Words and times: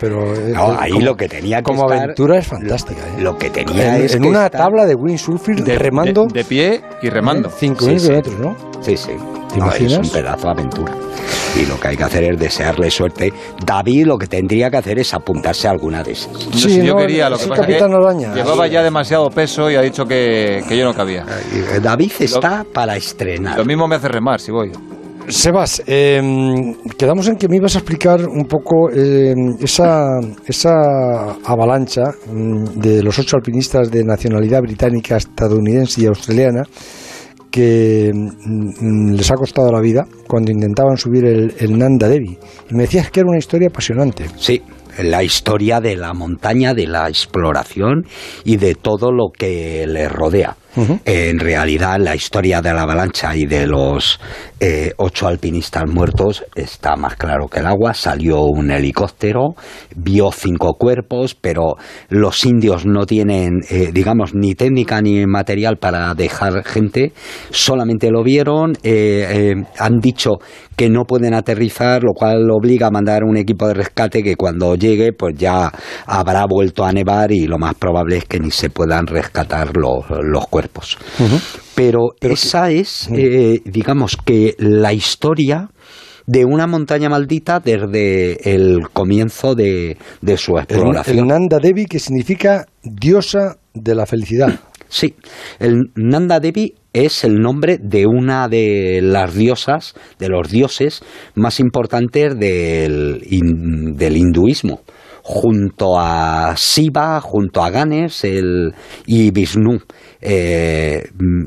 Pero 0.00 0.34
eh, 0.34 0.52
No, 0.54 0.72
eh, 0.72 0.76
ahí 0.80 0.92
como- 0.92 1.04
lo 1.04 1.14
que 1.14 1.28
tenía 1.28 1.58
que 1.58 1.64
como 1.64 1.82
estar- 1.84 2.04
aventura 2.04 2.38
es 2.38 2.46
fantástica. 2.46 3.02
¿eh? 3.02 3.20
Lo 3.20 3.36
que 3.36 3.50
tenía 3.50 3.98
en, 3.98 4.04
es 4.06 4.14
en 4.14 4.22
que 4.22 4.28
una 4.28 4.46
estar- 4.46 4.62
tabla 4.62 4.86
de 4.86 4.94
windsurfing 4.94 5.62
De, 5.62 5.78
remando 5.78 6.24
de- 6.24 6.38
de 6.38 6.44
pie 6.46 6.80
y 7.02 7.10
remando. 7.10 7.50
5.000 7.50 7.98
Sí, 8.00 8.06
sí. 8.06 8.06
kilómetros, 8.06 8.38
¿no? 8.38 8.56
Sí, 8.80 8.96
sí. 8.96 9.10
¿Te 9.52 9.58
No, 9.58 9.70
es 9.70 9.80
imaginas? 9.82 10.06
un 10.06 10.08
pedazo 10.10 10.46
de 10.46 10.50
aventura. 10.52 10.92
Y 11.62 11.66
lo 11.66 11.78
que 11.78 11.88
hay 11.88 11.96
que 11.98 12.02
hacer 12.02 12.24
es 12.32 12.40
desearle 12.40 12.90
suerte. 12.90 13.30
David 13.66 14.06
lo 14.06 14.16
que 14.16 14.26
tendría 14.26 14.70
que 14.70 14.78
hacer 14.78 14.98
es 15.00 15.12
apuntarse 15.12 15.68
a 15.68 15.72
alguna 15.72 16.02
de 16.02 16.12
esas. 16.12 16.32
No, 16.32 16.38
Sí, 16.54 16.60
si 16.70 16.76
yo 16.82 16.94
no, 16.94 17.00
quería, 17.00 17.28
lo 17.28 17.36
es 17.36 17.42
que 17.42 17.48
pasa 17.50 17.60
es 17.60 17.66
Capitán 17.68 17.90
que 17.90 17.96
Oraña. 17.96 18.34
llevaba 18.34 18.66
ya 18.66 18.82
demasiado 18.82 19.28
peso 19.28 19.70
y 19.70 19.76
ha 19.76 19.82
dicho 19.82 20.06
que, 20.06 20.64
que 20.66 20.78
yo 20.78 20.86
no 20.86 20.94
cabía. 20.94 21.26
Eh, 21.52 21.78
David 21.82 22.10
está 22.20 22.64
para 22.72 22.96
estrenar. 22.96 23.58
Lo 23.58 23.66
mismo 23.66 23.86
me 23.86 23.96
hace 23.96 24.08
remar 24.08 24.40
si 24.40 24.50
voy. 24.50 24.72
Sebas, 25.28 25.82
eh, 25.86 26.20
quedamos 26.98 27.28
en 27.28 27.36
que 27.36 27.48
me 27.48 27.56
ibas 27.56 27.74
a 27.76 27.78
explicar 27.78 28.26
un 28.28 28.44
poco 28.46 28.90
eh, 28.90 29.34
esa, 29.60 30.20
esa 30.46 31.32
avalancha 31.44 32.02
mm, 32.30 32.80
de 32.80 33.02
los 33.02 33.18
ocho 33.18 33.36
alpinistas 33.36 33.90
de 33.90 34.04
nacionalidad 34.04 34.60
británica, 34.60 35.16
estadounidense 35.16 36.02
y 36.02 36.06
australiana 36.06 36.62
que 37.50 38.12
mm, 38.12 39.14
les 39.14 39.30
ha 39.30 39.34
costado 39.34 39.72
la 39.72 39.80
vida 39.80 40.04
cuando 40.28 40.52
intentaban 40.52 40.96
subir 40.96 41.24
el, 41.24 41.54
el 41.58 41.78
Nanda 41.78 42.08
Devi. 42.08 42.38
Y 42.70 42.74
me 42.74 42.82
decías 42.82 43.10
que 43.10 43.20
era 43.20 43.28
una 43.28 43.38
historia 43.38 43.68
apasionante. 43.68 44.26
Sí, 44.36 44.62
la 45.02 45.22
historia 45.22 45.80
de 45.80 45.96
la 45.96 46.12
montaña, 46.12 46.74
de 46.74 46.86
la 46.86 47.08
exploración 47.08 48.06
y 48.44 48.56
de 48.56 48.74
todo 48.74 49.10
lo 49.10 49.30
que 49.36 49.86
le 49.86 50.08
rodea. 50.08 50.56
En 51.04 51.38
realidad, 51.38 51.98
la 52.00 52.16
historia 52.16 52.60
de 52.60 52.74
la 52.74 52.82
avalancha 52.82 53.36
y 53.36 53.46
de 53.46 53.64
los 53.64 54.18
eh, 54.66 54.94
ocho 54.96 55.28
alpinistas 55.28 55.84
muertos 55.86 56.42
está 56.54 56.96
más 56.96 57.16
claro 57.16 57.48
que 57.48 57.60
el 57.60 57.66
agua. 57.66 57.92
Salió 57.92 58.44
un 58.44 58.70
helicóptero, 58.70 59.54
vio 59.94 60.32
cinco 60.32 60.72
cuerpos, 60.78 61.34
pero 61.34 61.74
los 62.08 62.46
indios 62.46 62.86
no 62.86 63.04
tienen, 63.04 63.60
eh, 63.68 63.90
digamos, 63.92 64.34
ni 64.34 64.54
técnica 64.54 65.02
ni 65.02 65.26
material 65.26 65.76
para 65.76 66.14
dejar 66.14 66.64
gente. 66.64 67.12
Solamente 67.50 68.10
lo 68.10 68.22
vieron, 68.22 68.72
eh, 68.82 69.26
eh, 69.28 69.64
han 69.78 69.98
dicho 69.98 70.30
que 70.76 70.88
no 70.88 71.04
pueden 71.04 71.34
aterrizar, 71.34 72.02
lo 72.02 72.14
cual 72.14 72.50
obliga 72.50 72.86
a 72.86 72.90
mandar 72.90 73.22
un 73.22 73.36
equipo 73.36 73.68
de 73.68 73.74
rescate 73.74 74.22
que 74.22 74.34
cuando 74.34 74.76
llegue, 74.76 75.12
pues 75.12 75.36
ya 75.36 75.70
habrá 76.06 76.46
vuelto 76.48 76.86
a 76.86 76.92
nevar 76.92 77.32
y 77.32 77.46
lo 77.46 77.58
más 77.58 77.74
probable 77.74 78.16
es 78.16 78.24
que 78.24 78.40
ni 78.40 78.50
se 78.50 78.70
puedan 78.70 79.06
rescatar 79.06 79.76
los, 79.76 80.06
los 80.22 80.46
cuerpos. 80.46 80.96
Pero, 81.74 82.10
esa 82.20 82.70
es, 82.70 83.08
eh, 83.12 83.60
digamos 83.64 84.16
que 84.16 84.54
la 84.58 84.92
historia 84.92 85.70
de 86.26 86.44
una 86.44 86.66
montaña 86.66 87.08
maldita 87.08 87.60
desde 87.60 88.54
el 88.54 88.88
comienzo 88.92 89.54
de, 89.54 89.96
de 90.22 90.36
su 90.36 90.52
El, 90.56 90.62
exploración. 90.64 91.18
el 91.18 91.26
Nanda 91.26 91.58
Devi 91.58 91.84
que 91.86 91.98
significa 91.98 92.66
diosa 92.82 93.56
de 93.74 93.94
la 93.94 94.06
felicidad. 94.06 94.48
Sí, 94.86 95.16
el 95.58 95.90
Nanda 95.96 96.38
Devi 96.38 96.74
es 96.92 97.24
el 97.24 97.40
nombre 97.40 97.78
de 97.82 98.06
una 98.06 98.46
de 98.48 99.00
las 99.02 99.34
diosas, 99.34 99.94
de 100.20 100.28
los 100.28 100.48
dioses 100.50 101.02
más 101.34 101.58
importantes 101.58 102.38
del, 102.38 103.20
hin- 103.28 103.96
del 103.96 104.16
hinduismo, 104.16 104.82
junto 105.26 105.98
a 105.98 106.54
Shiva, 106.54 107.18
junto 107.22 107.62
a 107.64 107.70
Ganes 107.70 108.24
el, 108.24 108.74
y 109.06 109.30
Vishnu. 109.30 109.78
Eh, 110.20 111.02
mm, 111.18 111.44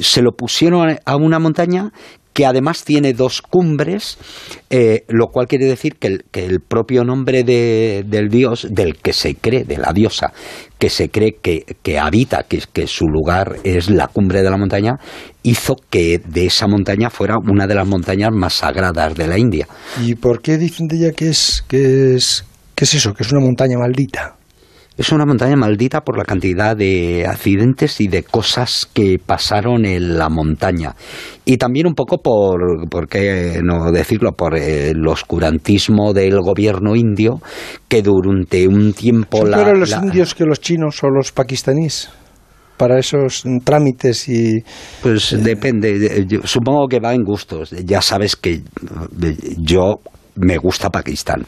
se 0.00 0.20
lo 0.22 0.32
pusieron 0.32 0.98
a 1.04 1.16
una 1.16 1.38
montaña 1.38 1.90
que 2.34 2.46
además 2.46 2.84
tiene 2.84 3.12
dos 3.12 3.42
cumbres, 3.42 4.16
eh, 4.70 5.04
lo 5.08 5.26
cual 5.28 5.46
quiere 5.46 5.66
decir 5.66 5.96
que 5.98 6.06
el, 6.08 6.24
que 6.30 6.44
el 6.46 6.60
propio 6.60 7.04
nombre 7.04 7.44
de- 7.44 8.04
del 8.06 8.28
dios, 8.28 8.66
del 8.70 8.96
que 8.96 9.12
se 9.12 9.34
cree, 9.34 9.64
de 9.64 9.76
la 9.76 9.92
diosa, 9.92 10.32
que 10.78 10.88
se 10.88 11.10
cree 11.10 11.36
que, 11.42 11.76
que 11.82 11.98
habita, 11.98 12.44
que, 12.44 12.62
que 12.72 12.86
su 12.86 13.04
lugar 13.06 13.56
es 13.64 13.90
la 13.90 14.06
cumbre 14.08 14.42
de 14.42 14.50
la 14.50 14.56
montaña, 14.56 14.94
hizo 15.42 15.76
que 15.90 16.22
de 16.26 16.46
esa 16.46 16.66
montaña 16.66 17.10
fuera 17.10 17.36
una 17.38 17.66
de 17.66 17.74
las 17.74 17.86
montañas 17.86 18.30
más 18.32 18.54
sagradas 18.54 19.14
de 19.14 19.26
la 19.26 19.36
India. 19.38 19.66
¿Y 20.02 20.14
por 20.14 20.40
qué 20.40 20.56
dicen 20.56 20.88
de 20.88 20.96
ella 20.96 21.12
que 21.12 21.28
es, 21.28 21.62
que 21.68 22.14
es, 22.14 22.46
que 22.82 22.84
es 22.86 22.94
eso, 22.94 23.14
que 23.14 23.22
es 23.22 23.30
una 23.30 23.40
montaña 23.40 23.78
maldita? 23.78 24.34
Es 24.98 25.12
una 25.12 25.24
montaña 25.24 25.54
maldita 25.54 26.00
por 26.00 26.18
la 26.18 26.24
cantidad 26.24 26.76
de 26.76 27.24
accidentes 27.28 28.00
y 28.00 28.08
de 28.08 28.24
cosas 28.24 28.88
que 28.92 29.20
pasaron 29.24 29.84
en 29.86 30.18
la 30.18 30.28
montaña. 30.28 30.96
Y 31.44 31.58
también 31.58 31.86
un 31.86 31.94
poco 31.94 32.18
por, 32.18 32.88
por 32.90 33.06
qué 33.06 33.60
no 33.62 33.92
decirlo, 33.92 34.32
por 34.32 34.58
el 34.58 35.06
oscurantismo 35.06 36.12
del 36.12 36.40
gobierno 36.40 36.96
indio, 36.96 37.40
que 37.86 38.02
durante 38.02 38.66
un 38.66 38.92
tiempo 38.94 39.38
¿Son 39.38 39.50
la... 39.52 39.72
los 39.74 39.90
la- 39.90 39.98
indios 39.98 40.34
que 40.34 40.44
los 40.44 40.60
chinos 40.60 41.04
o 41.04 41.08
los 41.08 41.30
pakistaníes? 41.30 42.10
Para 42.76 42.98
esos 42.98 43.44
trámites 43.62 44.28
y... 44.28 44.60
Pues 45.02 45.40
depende, 45.40 46.00
de- 46.00 46.26
yo 46.26 46.40
supongo 46.42 46.88
que 46.88 46.98
va 46.98 47.14
en 47.14 47.22
gustos. 47.22 47.70
Ya 47.84 48.02
sabes 48.02 48.34
que 48.34 48.54
eh, 48.54 49.36
yo 49.58 50.00
me 50.34 50.56
gusta 50.56 50.90
Pakistán 50.90 51.44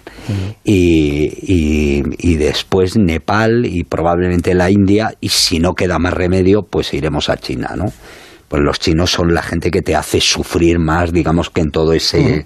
y, 0.63 1.25
y- 1.43 2.03
y 2.19 2.37
después 2.37 2.97
Nepal 2.97 3.65
y 3.67 3.85
probablemente 3.85 4.55
la 4.55 4.71
India 4.71 5.15
y 5.21 5.29
si 5.31 5.59
no 5.59 5.75
queda 5.75 5.99
más 5.99 6.13
remedio 6.15 6.63
pues 6.63 6.93
iremos 6.95 7.29
a 7.29 7.37
China, 7.37 7.73
¿no? 7.77 7.87
Pues 8.49 8.63
los 8.63 8.79
chinos 8.79 9.11
son 9.11 9.35
la 9.35 9.43
gente 9.43 9.71
que 9.71 9.83
te 9.83 9.97
hace 9.97 10.21
sufrir 10.21 10.79
más, 10.79 11.13
digamos 11.13 11.51
que 11.51 11.63
en 11.63 11.71
todo 11.71 11.93
ese 11.95 12.45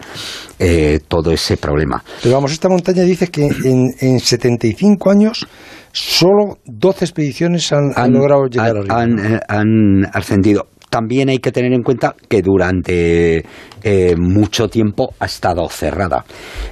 eh, 0.59 1.01
todo 1.07 1.33
ese 1.33 1.57
problema. 1.57 2.03
Pero 2.23 2.35
vamos, 2.37 2.53
esta 2.53 2.69
montaña 2.69 3.03
dice 3.03 3.29
que 3.29 3.47
en, 3.47 3.95
en 4.01 4.21
75 4.21 5.11
años 5.11 5.47
solo 5.93 6.59
12 6.65 7.05
expediciones 7.05 7.73
han, 7.73 7.93
han 7.97 8.13
logrado 8.13 8.47
llegar 8.47 8.77
han- 8.77 8.77
arriba. 8.79 9.01
han, 9.03 9.35
eh, 9.35 9.41
han 9.49 10.07
ascendido. 10.15 10.69
También 10.91 11.29
hay 11.29 11.39
que 11.39 11.53
tener 11.53 11.73
en 11.73 11.83
cuenta 11.83 12.15
que 12.29 12.43
durante 12.43 13.45
eh, 13.83 14.15
mucho 14.17 14.69
tiempo 14.69 15.15
ha 15.19 15.27
estado 15.27 15.69
cerrada. 15.69 16.25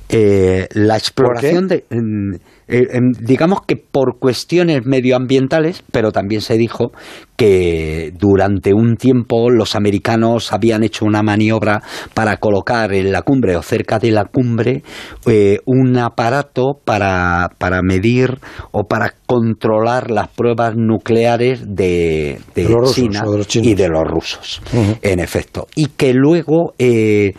Eh, 0.08 0.66
la 0.72 0.96
exploración 0.96 1.68
de. 1.68 1.84
Eh, 2.68 2.86
digamos 3.20 3.60
que 3.66 3.76
por 3.76 4.18
cuestiones 4.18 4.84
medioambientales, 4.84 5.84
pero 5.92 6.10
también 6.10 6.40
se 6.40 6.56
dijo 6.56 6.90
que 7.36 8.12
durante 8.18 8.72
un 8.72 8.96
tiempo 8.96 9.50
los 9.50 9.76
americanos 9.76 10.52
habían 10.52 10.82
hecho 10.82 11.04
una 11.04 11.22
maniobra 11.22 11.82
para 12.14 12.38
colocar 12.38 12.92
en 12.94 13.12
la 13.12 13.22
cumbre 13.22 13.56
o 13.56 13.62
cerca 13.62 13.98
de 13.98 14.10
la 14.10 14.24
cumbre 14.24 14.82
eh, 15.26 15.58
un 15.66 15.98
aparato 15.98 16.78
para, 16.84 17.50
para 17.58 17.82
medir 17.82 18.38
o 18.72 18.84
para 18.84 19.14
controlar 19.26 20.10
las 20.10 20.28
pruebas 20.28 20.74
nucleares 20.76 21.62
de, 21.66 22.38
de 22.54 22.76
China 22.92 23.24
de 23.24 23.60
y 23.60 23.74
de 23.74 23.88
los 23.88 24.04
rusos, 24.04 24.62
en 25.02 25.20
efecto. 25.20 25.66
Y 25.74 25.88
que 25.88 26.14
luego 26.14 26.74
eh, 26.78 27.32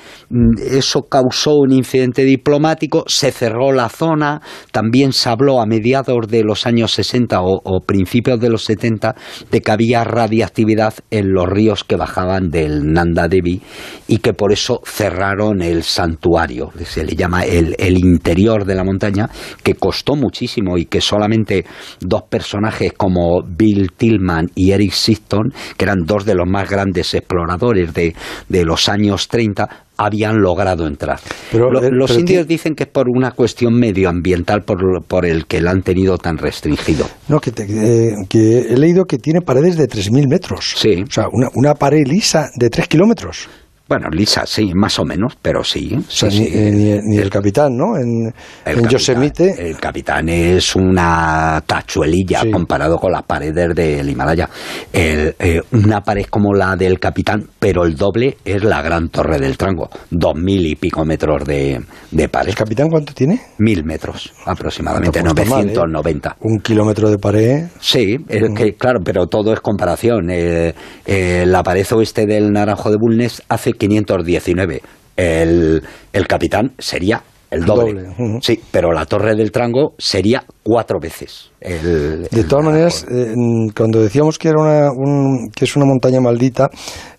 eso 0.69 1.03
causó 1.03 1.55
un 1.55 1.71
incidente 1.71 2.23
diplomático, 2.23 3.03
se 3.07 3.31
cerró 3.31 3.71
la 3.71 3.89
zona, 3.89 4.41
también 4.71 5.13
se 5.17 5.29
habló 5.29 5.61
a 5.61 5.65
mediados 5.65 6.27
de 6.27 6.43
los 6.43 6.65
años 6.65 6.93
60 6.93 7.41
o, 7.41 7.81
principios 7.85 8.39
de 8.39 8.49
los 8.49 8.63
70 8.63 9.15
de 9.51 9.61
que 9.61 9.71
había 9.71 10.03
radiactividad 10.03 10.93
en 11.11 11.33
los 11.33 11.47
ríos 11.47 11.83
que 11.83 11.95
bajaban 11.95 12.49
del 12.49 12.91
Nanda 12.91 13.27
Devi 13.27 13.61
y 14.07 14.19
que 14.19 14.33
por 14.33 14.51
eso 14.51 14.81
cerraron 14.85 15.61
el 15.61 15.83
santuario, 15.83 16.71
se 16.85 17.03
le 17.03 17.15
llama 17.15 17.43
el, 17.43 17.75
interior 17.97 18.65
de 18.65 18.75
la 18.75 18.83
montaña, 18.83 19.29
que 19.63 19.73
costó 19.73 20.15
muchísimo 20.15 20.77
y 20.77 20.85
que 20.85 21.01
solamente 21.01 21.65
dos 21.99 22.23
personajes 22.29 22.93
como 22.93 23.41
Bill 23.43 23.91
Tillman 23.97 24.47
y 24.55 24.71
Eric 24.71 24.91
Sifton, 24.91 25.51
que 25.77 25.85
eran 25.85 26.05
dos 26.05 26.25
de 26.25 26.35
los 26.35 26.47
más 26.47 26.69
grandes 26.69 27.13
exploradores 27.13 27.93
de 27.93 28.65
los 28.65 28.87
años 28.87 29.27
30, 29.27 29.86
habían 29.97 30.39
logrado 30.41 30.87
entrar. 30.87 31.19
Pero, 31.51 31.71
Lo- 31.71 31.81
eh, 31.83 31.89
los 31.91 32.09
pero 32.11 32.19
indios 32.19 32.47
dicen 32.47 32.75
que 32.75 32.83
es 32.83 32.89
por 32.89 33.09
una 33.09 33.31
cuestión 33.31 33.73
medioambiental 33.73 34.63
por, 34.63 35.03
por 35.03 35.25
el 35.25 35.45
que 35.47 35.59
la 35.61 35.71
han 35.71 35.81
tenido 35.81 36.17
tan 36.17 36.37
restringido. 36.37 37.07
No, 37.27 37.39
que, 37.39 37.51
te- 37.51 37.63
eh, 37.65 38.15
que 38.29 38.59
he 38.69 38.77
leído 38.77 39.05
que 39.05 39.17
tiene 39.17 39.41
paredes 39.41 39.75
de 39.77 39.87
3.000 39.87 40.27
metros. 40.27 40.73
Sí. 40.77 41.03
O 41.07 41.11
sea, 41.11 41.27
una, 41.31 41.49
una 41.55 41.73
pared 41.75 42.05
lisa 42.07 42.49
de 42.55 42.69
3 42.69 42.87
kilómetros. 42.87 43.47
Bueno, 43.89 44.09
Lisa, 44.11 44.45
sí, 44.45 44.71
más 44.75 44.99
o 44.99 45.05
menos, 45.05 45.37
pero 45.41 45.63
sí. 45.63 45.95
O 45.97 46.11
sea, 46.11 46.29
sí, 46.29 46.41
ni, 46.41 46.45
sí. 46.47 46.51
eh, 46.57 46.71
ni- 46.71 46.99
ni 47.15 47.17
el 47.17 47.29
capitán, 47.29 47.75
¿no? 47.75 47.95
En, 47.97 48.25
El 48.25 48.27
en 48.65 48.83
capitán- 48.83 48.89
Yosemite. 48.89 49.69
El 49.69 49.77
capitán 49.77 50.29
es 50.29 50.75
una 50.75 51.63
tachuelilla 51.65 52.41
Sí. 52.41 52.51
comparado 52.51 52.97
con 52.97 53.11
las 53.11 53.23
paredes 53.23 53.73
del 53.75 54.09
Himalaya. 54.09 54.49
El, 54.91 55.35
eh, 55.39 55.61
una 55.71 56.01
pared 56.01 56.25
como 56.29 56.53
la 56.53 56.75
del 56.75 56.99
capitán, 56.99 57.47
pero 57.59 57.85
el 57.85 57.95
doble 57.95 58.37
es 58.43 58.63
la 58.63 58.81
gran 58.81 59.09
torre 59.09 59.39
del 59.39 59.57
Trango. 59.57 59.89
Dos 60.11 60.35
mil 60.35 60.65
y 60.65 60.75
pico 60.75 61.05
metros 61.05 61.45
de, 61.45 61.81
de 62.11 62.29
pared. 62.29 62.49
¿El 62.49 62.55
capitán 62.55 62.89
cuánto 62.89 63.13
tiene? 63.13 63.39
Mil 63.59 63.83
metros 63.85 64.33
aproximadamente, 64.45 65.19
Tampoco 65.21 65.41
está 65.43 65.55
mal, 65.55 65.63
¿eh? 65.63 65.73
990. 65.73 66.37
Un 66.41 66.59
kilómetro 66.59 67.09
de 67.09 67.17
pared. 67.17 67.63
Sí, 67.79 68.17
es 68.27 68.43
que, 68.55 68.73
claro, 68.75 68.99
pero 69.03 69.27
todo 69.27 69.53
es 69.53 69.61
comparación. 69.61 70.29
Eh, 70.29 70.73
eh, 71.05 71.45
la 71.47 71.63
pared 71.63 71.85
oeste 71.93 72.25
del 72.25 72.51
Naranjo 72.51 72.89
de 72.91 72.97
Bulnes 72.99 73.41
hace 73.47 73.73
519. 73.77 74.81
El, 75.15 75.81
el 76.13 76.27
capitán 76.27 76.73
sería 76.77 77.21
El 77.49 77.63
doble. 77.63 78.03
Sí, 78.41 78.59
pero 78.71 78.91
la 78.91 79.05
Torre 79.05 79.33
del 79.35 79.51
Trango 79.51 79.93
sería 79.97 80.43
cuatro 80.63 80.99
veces. 80.99 81.49
el- 81.61 82.23
De 82.29 82.43
todas 82.43 82.65
maneras, 82.65 83.05
eh, 83.09 83.33
cuando 83.75 84.01
decíamos 84.01 84.37
que 84.37 84.49
era 84.49 84.59
una, 84.61 84.91
un- 84.91 85.49
que 85.55 85.63
es 85.65 85.75
una 85.77 85.85
montaña 85.85 86.19
maldita, 86.19 86.69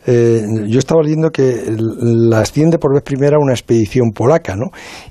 eh, 0.07 0.43
yo 0.69 0.79
estaba 0.79 1.03
leyendo 1.03 1.31
que 1.31 1.75
la 1.77 2.41
asciende 2.41 2.79
por 2.79 2.93
vez 2.95 3.03
primera 3.03 3.39
una 3.39 3.53
expedición 3.53 4.11
polaca, 4.15 4.55
¿no? 4.55 4.67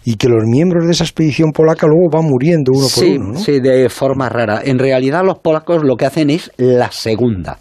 Y 0.05 0.15
que 0.15 0.29
los 0.29 0.43
miembros 0.45 0.85
de 0.85 0.91
esa 0.91 1.03
expedición 1.03 1.51
polaca 1.51 1.87
luego 1.87 2.09
van 2.11 2.25
muriendo 2.25 2.71
uno 2.73 2.83
por 2.87 3.03
sí, 3.03 3.17
uno, 3.17 3.33
¿no? 3.33 3.39
sí, 3.39 3.59
de 3.59 3.89
forma 3.89 4.29
rara. 4.29 4.61
En 4.63 4.77
realidad 4.79 5.23
los 5.25 5.39
polacos 5.39 5.83
lo 5.83 5.95
que 5.97 6.05
hacen 6.05 6.29
es 6.29 6.51
la 6.57 6.91
segunda. 6.91 7.57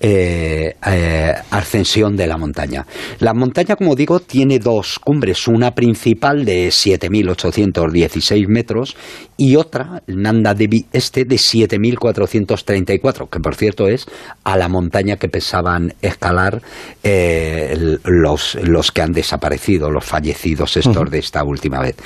Eh, 0.00 0.74
eh, 0.86 1.34
ascensión 1.50 2.16
de 2.16 2.26
la 2.26 2.36
montaña. 2.36 2.86
La 3.20 3.34
montaña, 3.34 3.76
como 3.76 3.94
digo, 3.96 4.20
tiene 4.20 4.58
dos 4.58 4.98
cumbres, 4.98 5.48
una 5.48 5.72
principal 5.74 6.44
de 6.44 6.68
7.816 6.68 8.46
metros 8.48 8.96
y 9.36 9.56
otra, 9.56 10.02
Nanda 10.06 10.54
Devi 10.54 10.86
Este, 10.92 11.24
de 11.24 11.36
7.434, 11.36 13.28
que 13.30 13.40
por 13.40 13.54
cierto 13.54 13.88
es 13.88 14.06
a 14.44 14.56
la 14.56 14.68
montaña 14.68 15.16
que 15.16 15.28
pensaban 15.28 15.94
escalar 16.02 16.60
eh, 17.02 17.98
los, 18.04 18.56
los 18.62 18.90
que 18.92 19.02
han 19.02 19.12
desaparecido, 19.12 19.90
los 19.90 20.04
fallecidos 20.04 20.76
estos 20.76 21.10
de 21.10 21.18
esta 21.18 21.42
última 21.44 21.80
vez. 21.80 21.96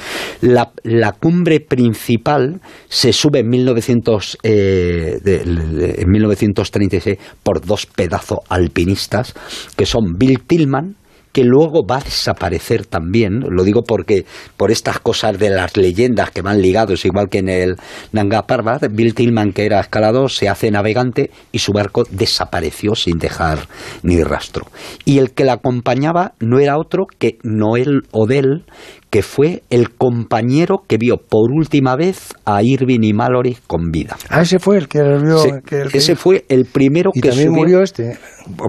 La, 0.40 0.72
la 0.82 1.12
cumbre 1.12 1.60
principal 1.60 2.60
se 2.88 3.12
sube 3.12 3.40
en, 3.40 3.48
1900, 3.48 4.38
eh, 4.42 5.18
de- 5.22 5.38
de- 5.44 6.02
en 6.02 6.10
1936 6.10 7.18
por 7.42 7.64
dos 7.64 7.81
pedazos 7.86 8.40
alpinistas 8.48 9.34
que 9.76 9.86
son 9.86 10.14
Bill 10.18 10.40
Tillman 10.46 10.96
que 11.32 11.44
luego 11.44 11.84
va 11.86 11.96
a 11.96 12.04
desaparecer 12.04 12.86
también, 12.86 13.40
lo 13.48 13.64
digo 13.64 13.82
porque 13.82 14.26
por 14.56 14.70
estas 14.70 15.00
cosas 15.00 15.38
de 15.38 15.50
las 15.50 15.76
leyendas 15.76 16.30
que 16.30 16.42
van 16.42 16.60
ligados, 16.60 17.04
igual 17.04 17.28
que 17.30 17.38
en 17.38 17.48
el 17.48 17.76
Nanga 18.12 18.46
Parbat, 18.46 18.84
Bill 18.90 19.14
Tillman, 19.14 19.52
que 19.52 19.64
era 19.64 19.80
escalador, 19.80 20.30
se 20.30 20.48
hace 20.48 20.70
navegante 20.70 21.30
y 21.50 21.58
su 21.58 21.72
barco 21.72 22.04
desapareció 22.10 22.94
sin 22.94 23.18
dejar 23.18 23.66
ni 24.02 24.22
rastro. 24.22 24.66
Y 25.04 25.18
el 25.18 25.32
que 25.32 25.44
la 25.44 25.54
acompañaba 25.54 26.34
no 26.38 26.58
era 26.60 26.78
otro 26.78 27.06
que 27.18 27.38
Noel 27.42 28.02
Odell, 28.10 28.64
que 29.12 29.22
fue 29.22 29.62
el 29.68 29.90
compañero 29.90 30.84
que 30.88 30.96
vio 30.96 31.18
por 31.18 31.50
última 31.52 31.96
vez 31.96 32.30
a 32.46 32.62
Irving 32.62 33.00
y 33.02 33.12
Mallory 33.12 33.58
con 33.66 33.90
vida. 33.90 34.16
Ah, 34.30 34.40
ese 34.40 34.58
fue 34.58 34.78
el 34.78 34.88
que 34.88 35.02
vio. 35.02 35.44
El 35.44 35.62
que- 35.62 35.82
ese 35.98 36.16
fue 36.16 36.46
el 36.48 36.64
primero 36.64 37.10
y 37.12 37.20
que 37.20 37.28
también 37.28 37.48
subió- 37.50 37.58
murió 37.58 37.82
este. 37.82 38.16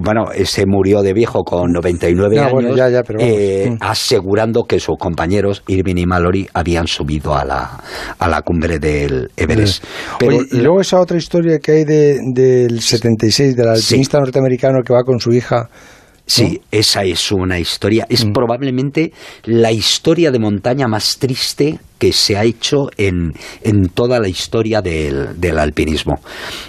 bueno, 0.04 0.32
ese 0.34 0.66
murió 0.66 1.00
de 1.00 1.14
viejo 1.14 1.44
con 1.44 1.72
99 1.72 2.36
Ya, 2.36 2.42
años, 2.42 2.52
bueno, 2.52 2.76
ya, 2.76 2.90
ya, 2.90 3.02
pero 3.02 3.20
eh, 3.22 3.70
Mm. 3.70 3.76
asegurando 3.80 4.64
que 4.64 4.78
sus 4.80 4.96
compañeros 4.98 5.62
Irving 5.66 5.96
y 5.96 6.04
Mallory 6.04 6.46
habían 6.52 6.88
subido 6.88 7.34
a 7.34 7.46
la, 7.46 7.82
a 8.18 8.28
la 8.28 8.42
cumbre 8.42 8.78
del 8.78 9.30
Everest. 9.38 9.82
Pero 10.18 10.36
Oye, 10.36 10.46
y 10.52 10.56
luego 10.58 10.82
esa 10.82 11.00
otra 11.00 11.16
historia 11.16 11.58
que 11.58 11.72
hay 11.72 11.84
de, 11.84 12.18
del 12.34 12.82
76, 12.82 13.56
del 13.56 13.74
Sí. 13.76 13.82
alpinista 13.94 14.18
norteamericano 14.18 14.82
que 14.84 14.92
va 14.92 15.04
con 15.04 15.18
su 15.18 15.32
hija. 15.32 15.70
Sí, 16.26 16.60
esa 16.70 17.04
es 17.04 17.30
una 17.32 17.58
historia. 17.58 18.06
Es 18.08 18.24
probablemente 18.24 19.12
la 19.44 19.72
historia 19.72 20.30
de 20.30 20.38
montaña 20.38 20.88
más 20.88 21.18
triste 21.18 21.78
que 21.98 22.12
se 22.12 22.36
ha 22.36 22.44
hecho 22.44 22.88
en, 22.96 23.34
en 23.62 23.88
toda 23.90 24.18
la 24.18 24.28
historia 24.28 24.80
del, 24.80 25.38
del 25.38 25.58
alpinismo. 25.58 26.14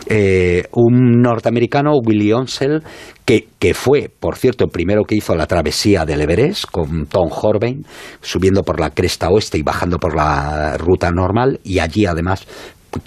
Eh, 0.07 0.63
un 0.74 1.22
norteamericano, 1.22 1.94
Willie 2.06 2.34
Onsell, 2.34 2.84
que, 3.24 3.48
que 3.57 3.74
fue, 3.74 4.10
por 4.19 4.36
cierto, 4.36 4.66
el 4.66 4.72
primero 4.72 5.04
que 5.04 5.16
hizo 5.16 5.36
la 5.36 5.48
travesía 5.48 6.06
del 6.06 6.22
Everest 6.22 6.66
con 6.69 7.06
Tom 7.07 7.30
Horvain, 7.31 7.86
subiendo 8.22 8.62
por 8.62 8.80
la 8.80 8.92
cresta 8.92 9.30
oeste 9.30 9.57
y 9.57 9.63
bajando 9.63 9.98
por 9.98 10.16
la 10.16 10.78
ruta 10.78 11.12
normal, 11.12 11.60
y 11.63 11.80
allí 11.80 12.06
además 12.06 12.46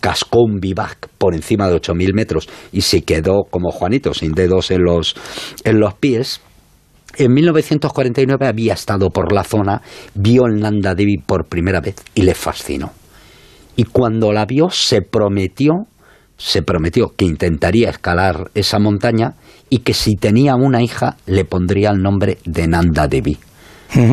cascó 0.00 0.40
un 0.42 0.60
vivac 0.60 1.08
por 1.18 1.34
encima 1.34 1.68
de 1.68 1.76
8.000 1.76 2.14
metros 2.14 2.48
y 2.72 2.82
se 2.82 3.02
quedó 3.02 3.44
como 3.50 3.70
Juanito, 3.70 4.14
sin 4.14 4.32
dedos 4.32 4.70
en 4.70 4.82
los, 4.82 5.14
en 5.64 5.80
los 5.80 5.94
pies. 5.94 6.40
En 7.16 7.32
1949 7.32 8.46
había 8.46 8.74
estado 8.74 9.10
por 9.10 9.32
la 9.32 9.44
zona, 9.44 9.82
vio 10.14 10.46
el 10.46 10.60
Nanda 10.60 10.94
Devi 10.94 11.18
por 11.18 11.46
primera 11.46 11.80
vez 11.80 11.96
y 12.14 12.22
le 12.22 12.34
fascinó. 12.34 12.92
Y 13.76 13.84
cuando 13.84 14.32
la 14.32 14.44
vio 14.44 14.70
se 14.70 15.02
prometió, 15.02 15.86
se 16.36 16.62
prometió 16.62 17.14
que 17.16 17.24
intentaría 17.24 17.90
escalar 17.90 18.50
esa 18.54 18.78
montaña 18.78 19.34
y 19.70 19.78
que 19.78 19.94
si 19.94 20.16
tenía 20.16 20.54
una 20.54 20.82
hija 20.82 21.16
le 21.26 21.44
pondría 21.44 21.90
el 21.90 22.02
nombre 22.02 22.38
de 22.44 22.66
Nanda 22.68 23.08
Devi. 23.08 23.38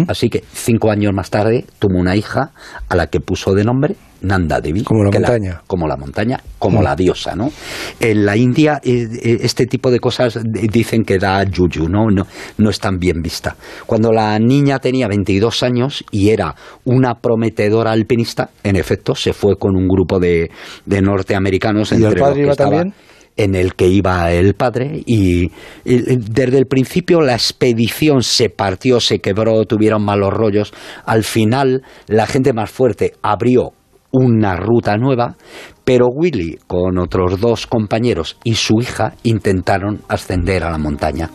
Así 0.08 0.30
que 0.30 0.44
cinco 0.54 0.90
años 0.90 1.14
más 1.14 1.30
tarde 1.30 1.66
tuvo 1.80 2.00
una 2.00 2.16
hija 2.16 2.52
a 2.88 2.96
la 2.96 3.08
que 3.08 3.20
puso 3.20 3.54
de 3.54 3.66
nombre 3.66 3.96
Nanda 4.26 4.60
Devi. 4.60 4.84
Como 4.84 5.04
la 5.04 5.12
montaña. 5.12 5.62
como 5.68 5.88
la 5.88 5.98
montaña, 5.98 6.40
como 6.60 6.82
la 6.82 6.96
diosa, 6.96 7.36
¿no? 7.36 7.52
En 8.00 8.26
la 8.26 8.36
India 8.36 8.82
eh, 8.84 9.08
eh, 9.24 9.38
este 9.42 9.66
tipo 9.66 9.92
de 9.92 10.00
cosas 10.00 10.36
eh, 10.38 10.42
dicen 10.44 11.04
que 11.04 11.18
da 11.18 11.44
yuyu, 11.44 11.88
¿no? 11.88 12.10
No, 12.10 12.26
no 12.58 12.70
es 12.70 12.80
tan 12.80 12.98
bien 12.98 13.22
vista. 13.22 13.56
Cuando 13.86 14.12
la 14.12 14.38
niña 14.40 14.80
tenía 14.80 15.08
22 15.08 15.64
años 15.64 16.04
y 16.12 16.30
era 16.30 16.56
una 16.86 17.16
prometedora 17.16 17.92
alpinista, 17.92 18.50
en 18.64 18.76
efecto, 18.76 19.16
se 19.16 19.34
fue 19.34 19.56
con 19.58 19.76
un 19.76 19.88
grupo 19.88 20.20
de, 20.20 20.50
de 20.86 21.02
norteamericanos 21.02 21.92
¿Y 21.92 21.96
el 21.96 22.04
entre 22.04 22.20
los 22.20 22.30
padre 22.30 22.40
que 22.42 22.46
iba 22.46 22.56
también? 22.56 22.94
en 23.38 23.54
el 23.54 23.76
que 23.76 23.88
iba 23.88 24.32
el 24.32 24.54
padre 24.54 25.04
y 25.06 25.52
desde 25.84 26.58
el 26.58 26.68
principio 26.68 27.20
la 27.20 27.34
expedición 27.34 28.24
se 28.24 28.50
partió, 28.50 29.02
se 29.02 29.20
quebró, 29.20 29.66
tuvieron 29.66 30.04
malos 30.06 30.34
rollos. 30.34 30.74
Al 31.06 31.24
final 31.24 31.84
la 32.08 32.28
gente 32.28 32.54
más 32.54 32.70
fuerte 32.70 33.14
abrió 33.22 33.74
una 34.16 34.56
ruta 34.56 34.98
nueva, 34.98 35.36
pero 35.84 36.08
Willy 36.08 36.58
con 36.68 36.98
otros 36.98 37.40
dos 37.40 37.68
compañeros 37.68 38.38
y 38.44 38.56
su 38.56 38.80
hija 38.82 39.14
intentaron 39.24 40.02
ascender 40.08 40.64
a 40.64 40.72
la 40.72 40.78
montaña. 40.78 41.30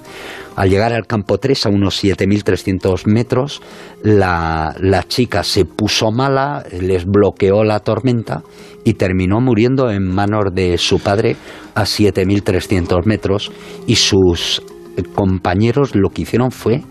Al 0.56 0.69
llegar 0.69 0.93
al 0.93 1.06
campo 1.06 1.38
3, 1.38 1.67
a 1.67 1.69
unos 1.71 2.03
7.300 2.03 3.06
metros, 3.06 3.62
la, 4.03 4.75
la 4.81 5.05
chica 5.05 5.43
se 5.43 5.65
puso 5.65 6.11
mala, 6.11 6.65
les 6.81 7.05
bloqueó 7.05 7.65
la 7.65 7.81
tormenta 7.81 8.43
y 8.85 8.94
terminó 8.94 9.41
muriendo 9.41 9.91
en 9.91 10.03
manos 10.03 10.47
de 10.53 10.76
su 10.76 10.99
padre 10.99 11.37
a 11.75 11.83
7.300 11.83 13.06
metros 13.06 13.53
y 13.87 13.97
sus 13.97 14.62
compañeros 15.15 15.94
lo 15.94 16.11
que 16.11 16.23
hicieron 16.23 16.50
fue 16.50 16.83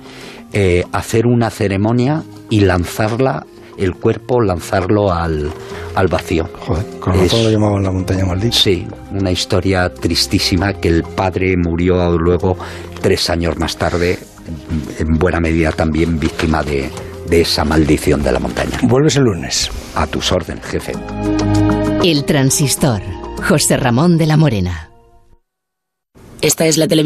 eh, 0.51 0.83
hacer 0.91 1.27
una 1.27 1.51
ceremonia 1.51 2.23
y 2.49 2.61
lanzarla, 2.61 3.45
el 3.79 3.95
cuerpo, 3.95 4.41
lanzarlo 4.41 5.11
al, 5.11 5.49
al 5.95 6.07
vacío. 6.07 6.49
Joder, 6.59 6.85
con 6.99 7.13
Es- 7.15 7.33
lo 7.33 7.49
llamaban 7.49 7.83
la 7.83 7.91
montaña 7.91 8.25
maldita. 8.25 8.55
Sí, 8.55 8.87
una 9.11 9.31
historia 9.31 9.89
tristísima 9.93 10.73
que 10.73 10.89
el 10.89 11.03
padre 11.03 11.55
murió 11.57 12.17
luego 12.17 12.57
tres 13.01 13.29
años 13.29 13.57
más 13.57 13.77
tarde, 13.77 14.19
en 14.99 15.13
buena 15.19 15.39
medida 15.39 15.71
también 15.71 16.19
víctima 16.19 16.63
de, 16.63 16.89
de 17.29 17.41
esa 17.41 17.63
maldición 17.63 18.21
de 18.23 18.31
la 18.31 18.39
montaña. 18.39 18.79
Vuelves 18.83 19.15
el 19.15 19.23
lunes. 19.23 19.69
A 19.95 20.05
tus 20.07 20.31
órdenes, 20.31 20.65
jefe. 20.65 20.93
El 22.03 22.25
transistor. 22.25 23.01
José 23.47 23.77
Ramón 23.77 24.17
de 24.17 24.25
la 24.25 24.35
Morena. 24.37 24.89
Esta 26.41 26.65
es 26.67 26.77
la 26.77 26.87
televisión. 26.87 26.97